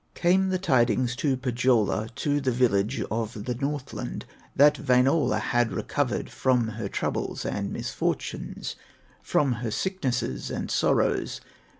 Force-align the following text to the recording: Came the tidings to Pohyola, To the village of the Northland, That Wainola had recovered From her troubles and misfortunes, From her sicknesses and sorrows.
Came 0.15 0.49
the 0.49 0.57
tidings 0.57 1.15
to 1.17 1.37
Pohyola, 1.37 2.09
To 2.15 2.41
the 2.41 2.49
village 2.51 3.03
of 3.11 3.45
the 3.45 3.53
Northland, 3.53 4.25
That 4.55 4.79
Wainola 4.87 5.37
had 5.39 5.71
recovered 5.71 6.31
From 6.31 6.69
her 6.69 6.89
troubles 6.89 7.45
and 7.45 7.71
misfortunes, 7.71 8.75
From 9.21 9.51
her 9.61 9.69
sicknesses 9.69 10.49
and 10.49 10.71
sorrows. 10.71 11.39